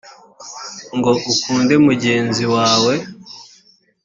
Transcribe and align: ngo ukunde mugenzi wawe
ngo 0.97 1.11
ukunde 1.31 1.73
mugenzi 1.85 2.43
wawe 2.53 2.93